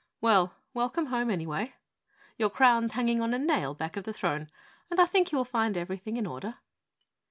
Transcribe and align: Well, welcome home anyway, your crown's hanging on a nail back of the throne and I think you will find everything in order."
Well, 0.19 0.55
welcome 0.73 1.05
home 1.05 1.29
anyway, 1.29 1.75
your 2.35 2.49
crown's 2.49 2.93
hanging 2.93 3.21
on 3.21 3.35
a 3.35 3.37
nail 3.37 3.75
back 3.75 3.95
of 3.97 4.03
the 4.03 4.13
throne 4.13 4.49
and 4.89 4.99
I 4.99 5.05
think 5.05 5.31
you 5.31 5.37
will 5.37 5.45
find 5.45 5.77
everything 5.77 6.17
in 6.17 6.25
order." 6.25 6.55